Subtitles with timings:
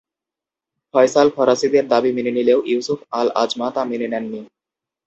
[0.93, 4.41] ফয়সাল ফরাসিদের দাবি মেনে নিলেও ইউসুফ আল-আজমা তা মেনে নেননি।